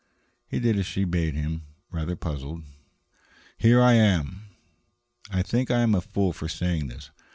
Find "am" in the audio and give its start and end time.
3.93-4.45, 5.81-5.93